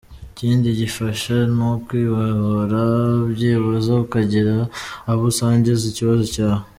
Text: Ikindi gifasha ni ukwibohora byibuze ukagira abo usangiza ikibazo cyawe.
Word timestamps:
Ikindi 0.33 0.67
gifasha 0.79 1.35
ni 1.55 1.63
ukwibohora 1.69 2.81
byibuze 3.33 3.91
ukagira 4.05 4.55
abo 5.11 5.23
usangiza 5.31 5.83
ikibazo 5.87 6.25
cyawe. 6.35 6.65